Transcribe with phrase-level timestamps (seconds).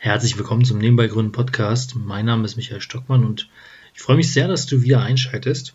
[0.00, 1.96] Herzlich willkommen zum Nebenbei Gründen Podcast.
[1.96, 3.48] Mein Name ist Michael Stockmann und
[3.96, 5.74] ich freue mich sehr, dass du wieder einschaltest.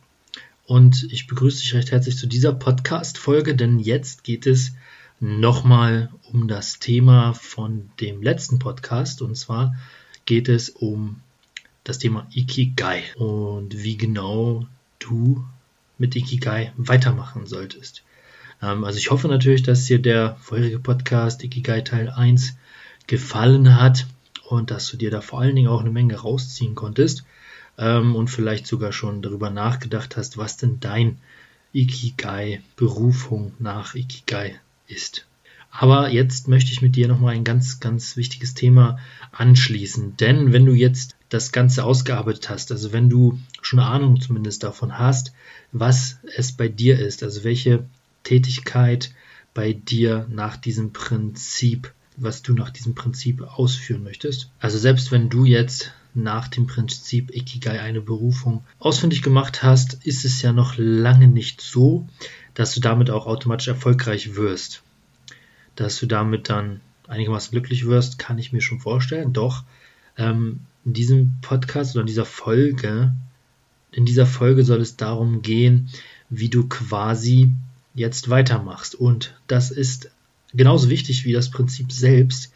[0.65, 4.75] Und ich begrüße dich recht herzlich zu dieser Podcast-Folge, denn jetzt geht es
[5.19, 9.21] nochmal um das Thema von dem letzten Podcast.
[9.21, 9.75] Und zwar
[10.23, 11.19] geht es um
[11.83, 14.65] das Thema Ikigai und wie genau
[14.99, 15.43] du
[15.97, 18.03] mit Ikigai weitermachen solltest.
[18.61, 22.55] Ähm, also ich hoffe natürlich, dass dir der vorherige Podcast Ikigai Teil 1
[23.05, 24.07] gefallen hat
[24.47, 27.23] und dass du dir da vor allen Dingen auch eine Menge rausziehen konntest
[27.77, 31.17] ähm, und vielleicht sogar schon darüber nachgedacht hast, was denn dein
[31.73, 35.25] Ikigai, Berufung nach Ikigai ist.
[35.75, 38.99] Aber jetzt möchte ich mit dir nochmal ein ganz, ganz wichtiges Thema
[39.31, 40.15] anschließen.
[40.17, 44.61] Denn wenn du jetzt das Ganze ausgearbeitet hast, also wenn du schon eine Ahnung zumindest
[44.61, 45.33] davon hast,
[45.71, 47.85] was es bei dir ist, also welche
[48.23, 49.15] Tätigkeit
[49.55, 54.49] bei dir nach diesem Prinzip was du nach diesem Prinzip ausführen möchtest.
[54.59, 60.25] Also selbst wenn du jetzt nach dem Prinzip Ikigai eine Berufung ausfindig gemacht hast, ist
[60.25, 62.07] es ja noch lange nicht so,
[62.53, 64.83] dass du damit auch automatisch erfolgreich wirst.
[65.75, 69.33] Dass du damit dann einigermaßen glücklich wirst, kann ich mir schon vorstellen.
[69.33, 69.63] Doch
[70.17, 73.13] ähm, in diesem Podcast oder in dieser Folge,
[73.91, 75.89] in dieser Folge soll es darum gehen,
[76.29, 77.51] wie du quasi
[77.95, 78.95] jetzt weitermachst.
[78.95, 80.11] Und das ist
[80.53, 82.51] genauso wichtig wie das Prinzip selbst,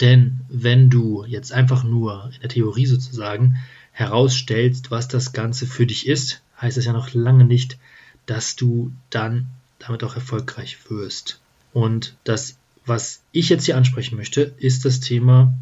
[0.00, 3.56] denn wenn du jetzt einfach nur in der Theorie sozusagen
[3.92, 7.78] herausstellst, was das Ganze für dich ist, heißt das ja noch lange nicht,
[8.26, 9.46] dass du dann
[9.78, 11.40] damit auch erfolgreich wirst.
[11.72, 15.54] Und das, was ich jetzt hier ansprechen möchte, ist das Thema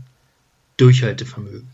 [0.76, 1.68] Durchhaltevermögen.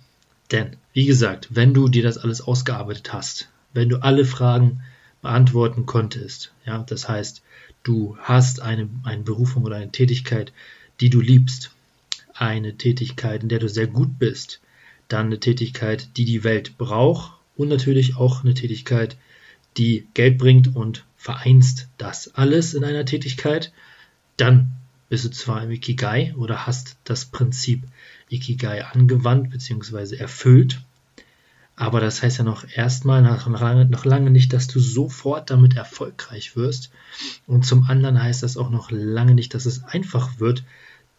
[0.51, 4.83] Denn, wie gesagt, wenn du dir das alles ausgearbeitet hast, wenn du alle Fragen
[5.23, 7.43] beantworten konntest, ja, das heißt,
[7.83, 10.53] du hast eine, eine Berufung oder eine Tätigkeit,
[11.01, 11.73] die du liebst,
[12.35, 14.61] eine Tätigkeit, in der du sehr gut bist,
[15.09, 17.39] dann eine Tätigkeit, die die Welt braucht.
[17.57, 19.19] Und natürlich auch eine Tätigkeit,
[19.77, 23.73] die Geld bringt und vereinst das alles in einer Tätigkeit,
[24.39, 24.73] dann
[25.11, 27.83] bist du zwar im Ikigai oder hast das Prinzip
[28.31, 30.17] Ikigai angewandt bzw.
[30.17, 30.81] erfüllt,
[31.81, 36.55] aber das heißt ja noch erstmal noch, noch lange nicht, dass du sofort damit erfolgreich
[36.55, 36.91] wirst.
[37.47, 40.63] Und zum anderen heißt das auch noch lange nicht, dass es einfach wird,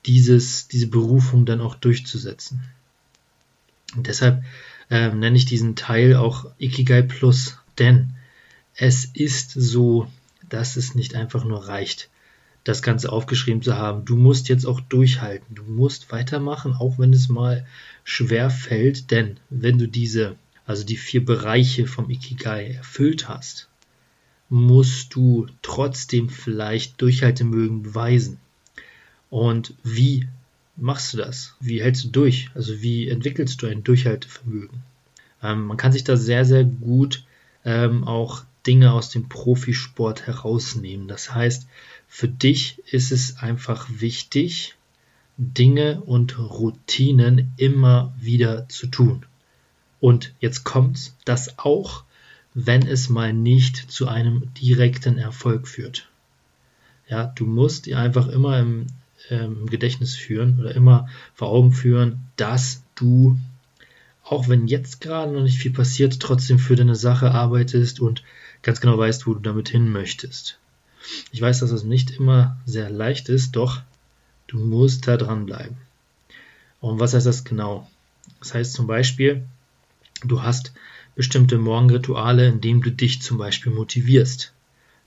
[0.06, 2.62] dieses, diese Berufung dann auch durchzusetzen.
[3.96, 4.44] Und deshalb
[4.92, 8.14] ähm, nenne ich diesen Teil auch Ikigai Plus, denn
[8.76, 10.08] es ist so,
[10.48, 12.12] dass es nicht einfach nur reicht,
[12.66, 14.06] das Ganze aufgeschrieben zu haben.
[14.06, 15.56] Du musst jetzt auch durchhalten.
[15.56, 17.66] Du musst weitermachen, auch wenn es mal
[18.04, 20.36] schwer fällt, denn wenn du diese
[20.72, 23.68] also die vier Bereiche vom Ikigai erfüllt hast,
[24.48, 28.38] musst du trotzdem vielleicht Durchhaltemögen beweisen.
[29.30, 30.30] Und wie
[30.78, 31.56] machst du das?
[31.60, 32.50] Wie hältst du durch?
[32.56, 34.82] Also wie entwickelst du ein Durchhaltevermögen?
[35.44, 37.26] Ähm, man kann sich da sehr, sehr gut
[37.66, 41.10] ähm, auch Dinge aus dem Profisport herausnehmen.
[41.10, 41.68] Das heißt,
[42.08, 44.76] für dich ist es einfach wichtig,
[45.36, 49.26] Dinge und Routinen immer wieder zu tun.
[50.02, 52.04] Und jetzt kommt's, das auch,
[52.54, 56.10] wenn es mal nicht zu einem direkten Erfolg führt.
[57.08, 58.88] Ja, du musst dir einfach immer im,
[59.30, 63.38] ähm, Gedächtnis führen oder immer vor Augen führen, dass du,
[64.24, 68.24] auch wenn jetzt gerade noch nicht viel passiert, trotzdem für deine Sache arbeitest und
[68.64, 70.58] ganz genau weißt, wo du damit hin möchtest.
[71.32, 73.82] Ich weiß, dass das nicht immer sehr leicht ist, doch
[74.48, 75.78] du musst da dranbleiben.
[76.80, 77.88] Und was heißt das genau?
[78.40, 79.44] Das heißt zum Beispiel,
[80.24, 80.74] Du hast
[81.16, 84.54] bestimmte Morgenrituale, in denen du dich zum Beispiel motivierst.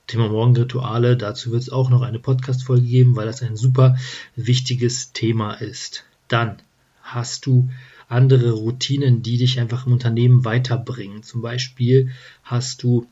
[0.06, 3.96] Thema Morgenrituale, dazu wird es auch noch eine Podcast-Folge geben, weil das ein super
[4.36, 6.04] wichtiges Thema ist.
[6.28, 6.56] Dann
[7.02, 7.70] hast du
[8.08, 11.22] andere Routinen, die dich einfach im Unternehmen weiterbringen.
[11.22, 12.10] Zum Beispiel
[12.42, 13.06] hast du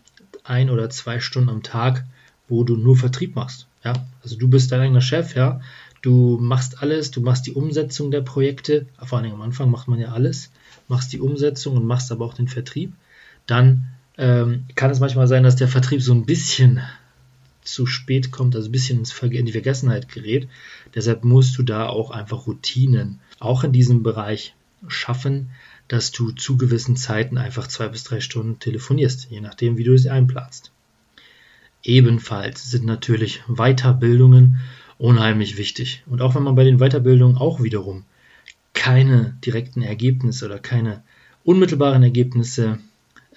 [0.45, 2.05] ein oder zwei Stunden am Tag,
[2.49, 3.69] wo du nur Vertrieb machst.
[3.85, 5.61] Ja, also du bist dein eigener Chef, ja.
[6.03, 10.01] Du machst alles, du machst die Umsetzung der Projekte, vor allem am Anfang macht man
[10.01, 10.51] ja alles,
[10.89, 12.93] machst die Umsetzung und machst aber auch den Vertrieb.
[13.47, 13.85] Dann
[14.19, 16.83] ähm, kann es manchmal sein, dass der Vertrieb so ein bisschen
[17.63, 20.49] zu spät kommt, also ein bisschen in die Vergessenheit gerät.
[20.95, 24.55] Deshalb musst du da auch einfach Routinen, auch in diesem Bereich
[24.89, 25.51] schaffen,
[25.87, 29.95] dass du zu gewissen Zeiten einfach zwei bis drei Stunden telefonierst, je nachdem, wie du
[29.95, 30.73] es einplanst.
[31.85, 34.59] Ebenfalls sind natürlich Weiterbildungen
[35.03, 36.05] unheimlich wichtig.
[36.07, 38.05] Und auch wenn man bei den Weiterbildungen auch wiederum
[38.73, 41.03] keine direkten Ergebnisse oder keine
[41.43, 42.79] unmittelbaren Ergebnisse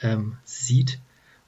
[0.01, 0.99] ähm, sieht,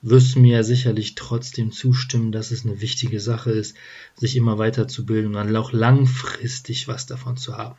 [0.01, 3.77] wirst du mir sicherlich trotzdem zustimmen, dass es eine wichtige Sache ist,
[4.15, 7.77] sich immer weiterzubilden und dann auch langfristig was davon zu haben.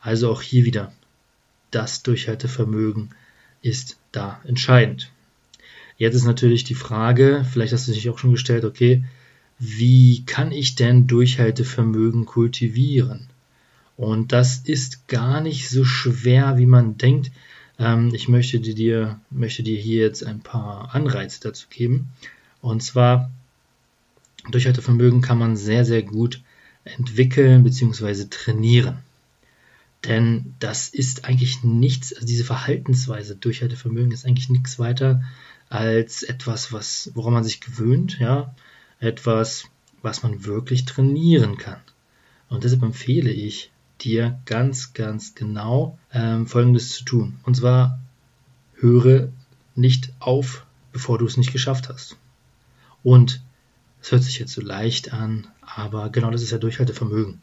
[0.00, 0.92] Also auch hier wieder
[1.70, 3.14] das Durchhaltevermögen
[3.62, 5.12] ist da entscheidend.
[5.96, 9.04] Jetzt ist natürlich die Frage, vielleicht hast du dich auch schon gestellt, okay,
[9.58, 13.28] wie kann ich denn Durchhaltevermögen kultivieren?
[13.96, 17.32] Und das ist gar nicht so schwer, wie man denkt.
[17.78, 22.10] Ähm, ich möchte dir, möchte dir hier jetzt ein paar Anreize dazu geben.
[22.60, 23.30] Und zwar,
[24.50, 26.40] Durchhaltevermögen kann man sehr, sehr gut
[26.84, 28.26] entwickeln bzw.
[28.30, 28.98] trainieren.
[30.04, 35.24] Denn das ist eigentlich nichts, also diese Verhaltensweise, Durchhaltevermögen ist eigentlich nichts weiter
[35.68, 38.54] als etwas, was, woran man sich gewöhnt, ja,
[39.00, 39.64] etwas,
[40.02, 41.80] was man wirklich trainieren kann.
[42.48, 47.40] Und deshalb empfehle ich dir ganz, ganz genau ähm, Folgendes zu tun.
[47.42, 47.98] Und zwar
[48.74, 49.28] höre
[49.74, 52.16] nicht auf, bevor du es nicht geschafft hast.
[53.02, 53.42] Und
[54.00, 57.40] es hört sich jetzt so leicht an, aber genau das ist ja Durchhaltevermögen.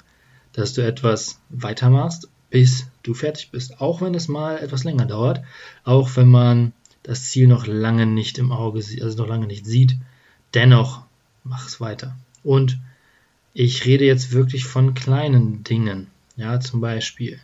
[0.53, 3.81] Dass du etwas weitermachst, bis du fertig bist.
[3.81, 5.41] Auch wenn es mal etwas länger dauert,
[5.83, 6.73] auch wenn man
[7.03, 9.97] das Ziel noch lange nicht im Auge sieht, also noch lange nicht sieht,
[10.53, 11.05] dennoch
[11.45, 12.17] mach es weiter.
[12.43, 12.77] Und
[13.53, 16.07] ich rede jetzt wirklich von kleinen Dingen.
[16.35, 17.39] Ja, zum Beispiel,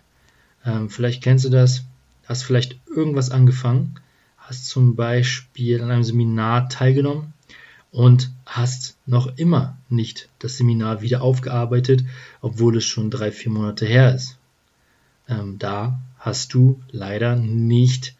[0.65, 1.85] ähm, vielleicht kennst du das,
[2.25, 3.95] hast vielleicht irgendwas angefangen,
[4.37, 7.33] hast zum Beispiel an einem Seminar teilgenommen
[7.91, 12.03] und hast noch immer nicht das Seminar wieder aufgearbeitet,
[12.41, 14.37] obwohl es schon drei, vier Monate her ist.
[15.29, 18.15] Ähm, da hast du leider nicht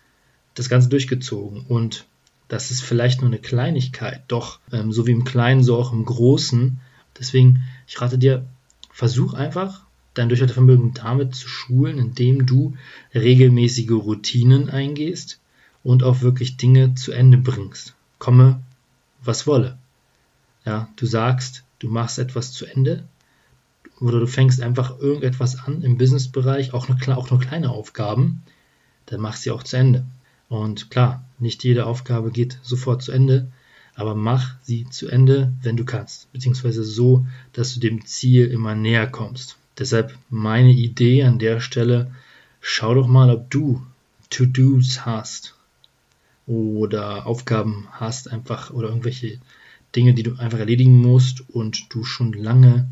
[0.54, 2.06] das Ganze durchgezogen und
[2.52, 6.04] das ist vielleicht nur eine Kleinigkeit, doch ähm, so wie im Kleinen, so auch im
[6.04, 6.82] Großen.
[7.18, 8.46] Deswegen, ich rate dir,
[8.92, 12.74] versuch einfach dein Durchhaltevermögen damit zu schulen, indem du
[13.16, 15.40] regelmäßige Routinen eingehst
[15.82, 17.96] und auch wirklich Dinge zu Ende bringst.
[18.20, 18.60] Komme,
[19.24, 19.78] was wolle.
[20.66, 23.06] Ja, du sagst, du machst etwas zu Ende
[24.02, 28.44] oder du fängst einfach irgendetwas an im Businessbereich, auch nur, auch nur kleine Aufgaben,
[29.06, 30.06] dann machst du sie auch zu Ende.
[30.52, 33.50] Und klar, nicht jede Aufgabe geht sofort zu Ende,
[33.96, 38.76] aber mach sie zu Ende, wenn du kannst, beziehungsweise so, dass du dem Ziel immer
[38.76, 39.56] näher kommst.
[39.78, 42.14] Deshalb meine Idee an der Stelle,
[42.60, 43.82] schau doch mal, ob du
[44.30, 45.56] To-Dos hast
[46.48, 49.40] oder Aufgaben hast einfach oder irgendwelche
[49.96, 52.90] Dinge, die du einfach erledigen musst und du schon lange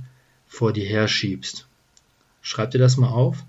[0.47, 1.67] vor dir herschiebst.
[2.41, 3.43] Schreib dir das mal auf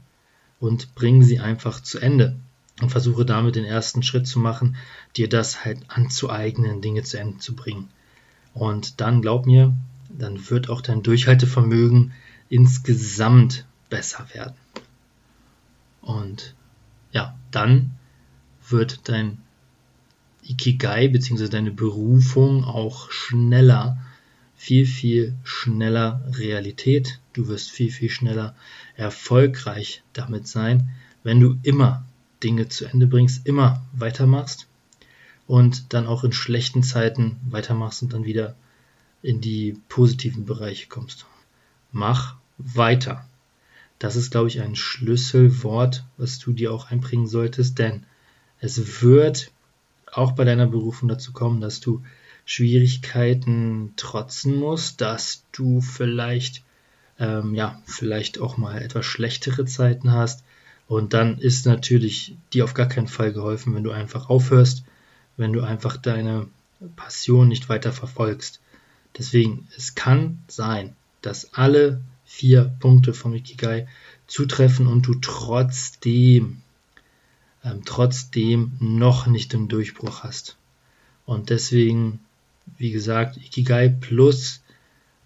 [0.58, 2.34] und bring sie einfach zu Ende
[2.80, 4.76] und versuche damit den ersten Schritt zu machen,
[5.16, 7.88] dir das halt anzueignen, Dinge zu Ende zu bringen.
[8.54, 9.74] Und dann glaub mir,
[10.08, 12.12] dann wird auch dein Durchhaltevermögen
[12.48, 14.56] insgesamt besser werden.
[16.00, 16.54] Und
[17.12, 17.92] ja, dann
[18.68, 19.38] wird dein
[20.42, 21.48] Ikigai bzw.
[21.48, 23.98] deine Berufung auch schneller,
[24.56, 27.20] viel, viel schneller Realität.
[27.32, 28.54] Du wirst viel, viel schneller
[28.96, 30.90] erfolgreich damit sein,
[31.22, 32.04] wenn du immer
[32.42, 34.66] Dinge zu Ende bringst, immer weitermachst
[35.46, 38.54] und dann auch in schlechten Zeiten weitermachst und dann wieder
[39.22, 41.26] in die positiven Bereiche kommst.
[41.92, 43.26] Mach weiter.
[43.98, 48.06] Das ist, glaube ich, ein Schlüsselwort, was du dir auch einbringen solltest, denn
[48.58, 49.50] es wird
[50.12, 52.02] auch bei deiner Berufung dazu kommen, dass du
[52.44, 56.64] Schwierigkeiten trotzen musst, dass du vielleicht,
[57.18, 60.44] ähm, ja, vielleicht auch mal etwas schlechtere Zeiten hast.
[60.90, 64.82] Und dann ist natürlich dir auf gar keinen Fall geholfen, wenn du einfach aufhörst,
[65.36, 66.48] wenn du einfach deine
[66.96, 68.58] Passion nicht weiter verfolgst.
[69.16, 73.86] Deswegen, es kann sein, dass alle vier Punkte vom Ikigai
[74.26, 76.60] zutreffen und du trotzdem,
[77.62, 80.56] ähm, trotzdem noch nicht den Durchbruch hast.
[81.24, 82.18] Und deswegen,
[82.78, 84.60] wie gesagt, Ikigai plus,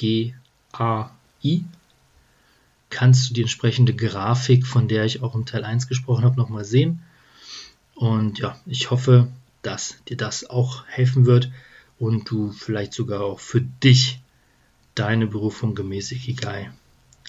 [0.00, 1.64] G-A-I,
[2.88, 6.64] kannst du die entsprechende Grafik, von der ich auch im Teil 1 gesprochen habe, nochmal
[6.64, 7.02] sehen.
[7.94, 9.28] Und ja, ich hoffe,
[9.62, 11.52] dass dir das auch helfen wird
[11.98, 14.20] und du vielleicht sogar auch für dich
[14.94, 16.70] deine Berufung gemäß Ikigai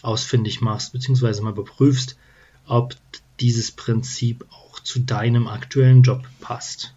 [0.02, 2.18] ausfindig machst, beziehungsweise mal überprüfst,
[2.66, 2.96] ob
[3.40, 6.94] dieses Prinzip auch zu deinem aktuellen Job passt.